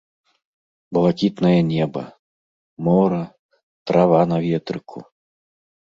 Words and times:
Блакітнае 0.97 1.59
неба, 1.73 2.03
мора, 2.89 3.23
трава 3.89 4.21
на 4.35 4.45
ветрыку. 4.51 4.99